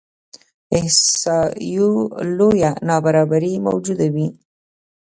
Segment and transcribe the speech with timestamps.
[0.77, 1.89] احصایو
[2.37, 4.27] لویه نابرابري موجوده وي.